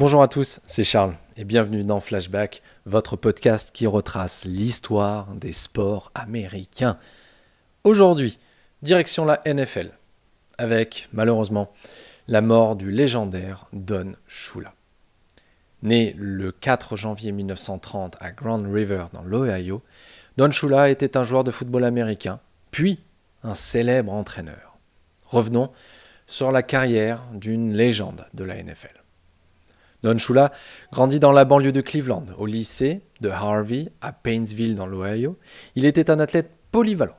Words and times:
Bonjour 0.00 0.22
à 0.22 0.28
tous, 0.28 0.60
c'est 0.64 0.82
Charles 0.82 1.14
et 1.36 1.44
bienvenue 1.44 1.84
dans 1.84 2.00
Flashback, 2.00 2.62
votre 2.86 3.16
podcast 3.16 3.70
qui 3.70 3.86
retrace 3.86 4.46
l'histoire 4.46 5.34
des 5.34 5.52
sports 5.52 6.10
américains. 6.14 6.96
Aujourd'hui, 7.84 8.38
direction 8.80 9.26
la 9.26 9.42
NFL, 9.44 9.90
avec 10.56 11.10
malheureusement 11.12 11.70
la 12.28 12.40
mort 12.40 12.76
du 12.76 12.90
légendaire 12.90 13.66
Don 13.74 14.14
Shula. 14.26 14.72
Né 15.82 16.14
le 16.16 16.50
4 16.50 16.96
janvier 16.96 17.32
1930 17.32 18.16
à 18.20 18.30
Grand 18.30 18.62
River 18.72 19.04
dans 19.12 19.22
l'Ohio, 19.22 19.82
Don 20.38 20.50
Shula 20.50 20.88
était 20.88 21.18
un 21.18 21.24
joueur 21.24 21.44
de 21.44 21.50
football 21.50 21.84
américain, 21.84 22.40
puis 22.70 23.00
un 23.42 23.52
célèbre 23.52 24.14
entraîneur. 24.14 24.78
Revenons 25.26 25.70
sur 26.26 26.52
la 26.52 26.62
carrière 26.62 27.22
d'une 27.34 27.74
légende 27.74 28.24
de 28.32 28.44
la 28.44 28.62
NFL. 28.62 28.99
Don 30.02 30.16
Shula 30.16 30.52
grandit 30.92 31.20
dans 31.20 31.32
la 31.32 31.44
banlieue 31.44 31.72
de 31.72 31.80
Cleveland, 31.80 32.24
au 32.38 32.46
lycée 32.46 33.02
de 33.20 33.28
Harvey 33.28 33.92
à 34.00 34.12
Painesville 34.12 34.74
dans 34.74 34.86
l'Ohio. 34.86 35.38
Il 35.76 35.84
était 35.84 36.10
un 36.10 36.20
athlète 36.20 36.50
polyvalent, 36.70 37.18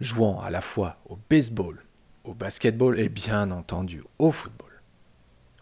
jouant 0.00 0.40
à 0.40 0.50
la 0.50 0.60
fois 0.60 0.96
au 1.08 1.18
baseball, 1.28 1.84
au 2.24 2.32
basketball 2.32 2.98
et 2.98 3.08
bien 3.08 3.50
entendu 3.50 4.02
au 4.18 4.30
football. 4.30 4.66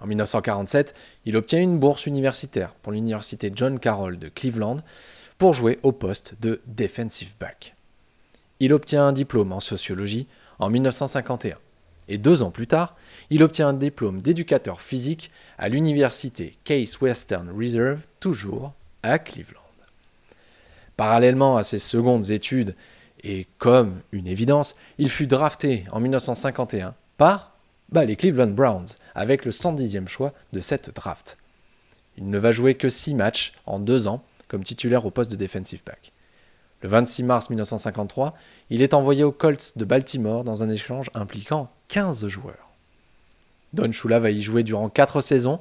En 0.01 0.07
1947, 0.07 0.95
il 1.25 1.37
obtient 1.37 1.61
une 1.61 1.79
bourse 1.79 2.07
universitaire 2.07 2.75
pour 2.83 2.93
l'université 2.93 3.51
John 3.55 3.79
Carroll 3.79 4.19
de 4.19 4.29
Cleveland 4.29 4.79
pour 5.39 5.55
jouer 5.55 5.81
au 5.83 5.93
poste 5.93 6.37
de 6.41 6.61
defensive 6.67 7.33
back. 7.41 7.75
Il 8.61 8.73
obtient 8.73 9.07
un 9.07 9.13
diplôme 9.13 9.53
en 9.53 9.61
sociologie 9.61 10.29
en 10.59 10.71
1951 10.71 11.57
et 12.09 12.19
deux 12.19 12.43
ans 12.43 12.51
plus 12.51 12.67
tard, 12.67 12.97
il 13.31 13.43
obtient 13.43 13.69
un 13.69 13.75
diplôme 13.75 14.21
d'éducateur 14.21 14.81
physique 14.81 15.31
à 15.59 15.69
l'université 15.69 16.57
Case 16.65 17.01
Western 17.01 17.51
Reserve, 17.51 18.07
toujours 18.21 18.73
à 19.03 19.19
Cleveland. 19.19 19.61
Parallèlement 20.97 21.57
à 21.57 21.63
ses 21.63 21.79
secondes 21.79 22.31
études, 22.31 22.75
et 23.23 23.47
comme 23.59 24.01
une 24.13 24.27
évidence, 24.27 24.75
il 24.99 25.11
fut 25.11 25.27
drafté 25.27 25.85
en 25.91 26.01
1951 26.01 26.95
par 27.17 27.57
bah, 27.89 28.05
les 28.05 28.17
Cleveland 28.17 28.49
Browns, 28.49 28.87
avec 29.15 29.45
le 29.45 29.51
110e 29.51 30.07
choix 30.07 30.33
de 30.53 30.61
cette 30.61 30.95
draft. 30.95 31.39
Il 32.17 32.29
ne 32.29 32.39
va 32.39 32.53
jouer 32.53 32.75
que 32.75 32.89
6 32.89 33.15
matchs 33.15 33.53
en 33.67 33.79
2 33.79 34.09
ans 34.09 34.23
comme 34.47 34.63
titulaire 34.63 35.07
au 35.07 35.11
poste 35.11 35.31
de 35.31 35.37
defensive 35.37 35.83
back. 35.85 36.13
Le 36.83 36.89
26 36.89 37.23
mars 37.23 37.51
1953, 37.51 38.35
il 38.71 38.83
est 38.83 38.95
envoyé 38.95 39.25
aux 39.25 39.33
Colts 39.33 39.79
de 39.79 39.85
Baltimore 39.85 40.45
dans 40.45 40.63
un 40.63 40.69
échange 40.69 41.11
impliquant 41.15 41.71
15 41.89 42.27
joueurs. 42.27 42.71
Don 43.73 43.91
Shula 43.93 44.21
va 44.21 44.31
y 44.31 44.41
jouer 44.41 44.63
durant 44.63 44.89
4 44.89 45.21
saisons, 45.21 45.61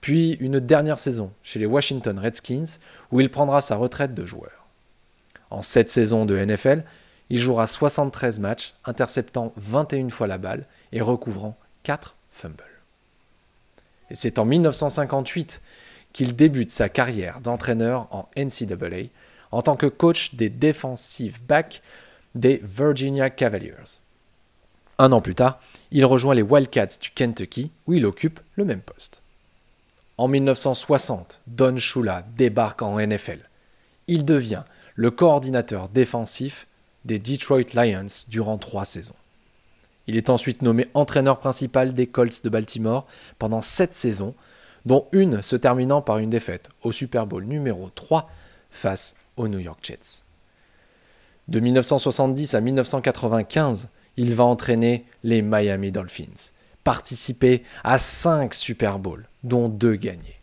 puis 0.00 0.32
une 0.34 0.60
dernière 0.60 0.98
saison 0.98 1.32
chez 1.42 1.58
les 1.58 1.66
Washington 1.66 2.18
Redskins 2.18 2.78
où 3.10 3.20
il 3.20 3.30
prendra 3.30 3.60
sa 3.60 3.76
retraite 3.76 4.14
de 4.14 4.26
joueur. 4.26 4.66
En 5.50 5.62
7 5.62 5.90
saisons 5.90 6.26
de 6.26 6.38
NFL, 6.38 6.84
il 7.30 7.38
jouera 7.38 7.66
73 7.66 8.38
matchs, 8.38 8.74
interceptant 8.84 9.52
21 9.56 10.10
fois 10.10 10.26
la 10.26 10.38
balle 10.38 10.66
et 10.92 11.00
recouvrant 11.00 11.58
4 11.82 12.16
fumbles. 12.30 12.64
Et 14.10 14.14
c'est 14.14 14.38
en 14.38 14.44
1958 14.44 15.60
qu'il 16.12 16.36
débute 16.36 16.70
sa 16.70 16.88
carrière 16.88 17.40
d'entraîneur 17.40 18.08
en 18.14 18.28
NCAA 18.36 19.10
en 19.50 19.62
tant 19.62 19.76
que 19.76 19.86
coach 19.86 20.34
des 20.34 20.50
defensive 20.50 21.42
backs 21.46 21.82
des 22.34 22.60
Virginia 22.62 23.30
Cavaliers. 23.30 24.00
Un 24.98 25.12
an 25.12 25.20
plus 25.20 25.34
tard, 25.34 25.60
il 25.90 26.04
rejoint 26.04 26.34
les 26.34 26.42
Wildcats 26.42 26.98
du 27.00 27.10
Kentucky 27.10 27.70
où 27.86 27.94
il 27.94 28.04
occupe 28.04 28.40
le 28.56 28.64
même 28.64 28.80
poste. 28.80 29.22
En 30.16 30.26
1960, 30.26 31.40
Don 31.46 31.76
Shula 31.76 32.24
débarque 32.36 32.82
en 32.82 32.98
NFL. 32.98 33.48
Il 34.08 34.24
devient 34.24 34.64
le 34.96 35.12
coordinateur 35.12 35.88
défensif 35.88 36.66
des 37.04 37.20
Detroit 37.20 37.74
Lions 37.74 38.26
durant 38.28 38.58
trois 38.58 38.84
saisons. 38.84 39.14
Il 40.08 40.16
est 40.16 40.30
ensuite 40.30 40.62
nommé 40.62 40.86
entraîneur 40.94 41.38
principal 41.38 41.94
des 41.94 42.08
Colts 42.08 42.42
de 42.42 42.48
Baltimore 42.48 43.06
pendant 43.38 43.60
sept 43.60 43.94
saisons, 43.94 44.34
dont 44.86 45.06
une 45.12 45.42
se 45.42 45.54
terminant 45.54 46.02
par 46.02 46.18
une 46.18 46.30
défaite 46.30 46.70
au 46.82 46.90
Super 46.90 47.26
Bowl 47.26 47.44
numéro 47.44 47.90
3 47.94 48.28
face 48.70 49.14
aux 49.36 49.46
New 49.46 49.58
York 49.58 49.78
Jets. 49.82 50.24
De 51.46 51.60
1970 51.60 52.54
à 52.54 52.60
1995, 52.60 53.88
il 54.18 54.34
va 54.34 54.44
entraîner 54.44 55.06
les 55.22 55.42
Miami 55.42 55.92
Dolphins, 55.92 56.50
participer 56.82 57.62
à 57.84 57.98
5 57.98 58.52
Super 58.52 58.98
Bowls, 58.98 59.26
dont 59.44 59.68
2 59.68 59.94
gagnés. 59.94 60.40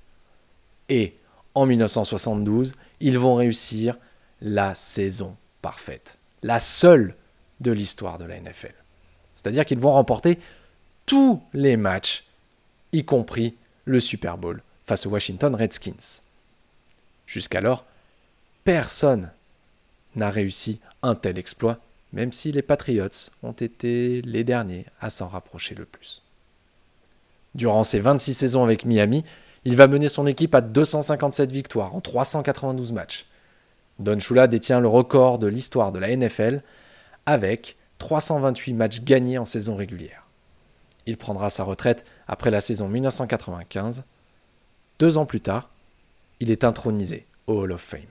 Et 0.88 1.16
en 1.53 1.66
1972, 1.66 2.74
ils 3.02 3.19
vont 3.19 3.36
réussir 3.36 3.97
la 4.41 4.74
saison 4.75 5.36
parfaite, 5.62 6.18
la 6.41 6.59
seule 6.59 7.16
de 7.59 7.72
l'histoire 7.72 8.18
de 8.18 8.24
la 8.24 8.40
NFL. 8.40 8.74
C'est-à-dire 9.34 9.66
qu'ils 9.66 9.80
vont 9.80 9.92
remporter 9.92 10.40
tous 11.06 11.42
les 11.53 11.75
matchs, 11.75 12.24
y 12.94 13.03
compris 13.03 13.56
le 13.84 14.00
Super 14.00 14.38
Bowl 14.38 14.63
face 14.86 15.06
aux 15.06 15.09
Washington 15.09 15.53
Redskins. 15.53 16.22
Jusqu'alors, 17.28 17.84
personne 18.63 19.31
n'a 20.16 20.30
réussi 20.30 20.80
un 21.02 21.16
tel 21.16 21.38
exploit 21.38 21.80
même 22.14 22.32
si 22.32 22.52
les 22.52 22.62
Patriots 22.62 23.32
ont 23.44 23.52
été 23.52 24.22
les 24.22 24.44
derniers 24.44 24.86
à 25.00 25.10
s'en 25.10 25.28
rapprocher 25.28 25.76
le 25.76 25.86
plus. 25.86 26.22
Durant 27.56 27.84
ses 27.84 28.00
26 28.00 28.34
saisons 28.34 28.64
avec 28.64 28.86
Miami, 28.86 29.24
il 29.64 29.76
va 29.76 29.88
mener 29.88 30.10
son 30.10 30.28
équipe 30.28 30.54
à 30.56 30.62
257 30.62 31.52
victoires 31.52 31.96
en 31.96 32.02
392 32.02 32.92
matchs. 32.92 33.26
Don 34.00 34.20
Shula 34.20 34.48
détient 34.48 34.80
le 34.80 34.88
record 34.88 35.40
de 35.40 35.48
l'histoire 35.48 35.92
de 35.92 36.00
la 36.00 36.16
NFL 36.16 36.62
avec 37.26 37.78
328 37.98 38.74
matchs 38.74 39.02
gagnés 39.02 39.38
en 39.38 39.46
saison 39.46 39.76
régulière. 39.76 40.28
Il 41.06 41.18
prendra 41.18 41.50
sa 41.50 41.64
retraite 41.64 42.06
après 42.28 42.52
la 42.52 42.62
saison 42.62 42.88
1995. 42.90 44.04
Deux 45.00 45.18
ans 45.18 45.26
plus 45.26 45.42
tard, 45.42 45.70
il 46.40 46.52
est 46.52 46.64
intronisé 46.64 47.26
au 47.48 47.62
Hall 47.62 47.72
of 47.72 47.82
Fame. 47.82 48.02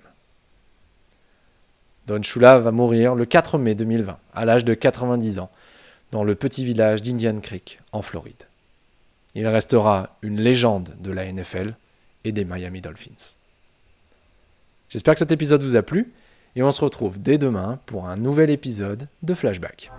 Don 2.06 2.22
Shula 2.22 2.58
va 2.58 2.70
mourir 2.70 3.14
le 3.14 3.24
4 3.24 3.58
mai 3.58 3.74
2020, 3.74 4.18
à 4.34 4.44
l'âge 4.44 4.64
de 4.64 4.74
90 4.74 5.38
ans, 5.38 5.50
dans 6.10 6.24
le 6.24 6.34
petit 6.34 6.64
village 6.64 7.02
d'Indian 7.02 7.38
Creek, 7.38 7.80
en 7.92 8.02
Floride. 8.02 8.44
Il 9.34 9.46
restera 9.48 10.16
une 10.22 10.40
légende 10.40 10.94
de 11.00 11.10
la 11.10 11.30
NFL 11.30 11.74
et 12.24 12.32
des 12.32 12.44
Miami 12.44 12.80
Dolphins. 12.80 13.34
J'espère 14.88 15.14
que 15.14 15.18
cet 15.18 15.32
épisode 15.32 15.62
vous 15.62 15.76
a 15.76 15.82
plu 15.82 16.12
et 16.56 16.62
on 16.62 16.70
se 16.70 16.80
retrouve 16.80 17.20
dès 17.20 17.38
demain 17.38 17.80
pour 17.86 18.06
un 18.06 18.16
nouvel 18.16 18.50
épisode 18.50 19.08
de 19.22 19.34
Flashback. 19.34 19.90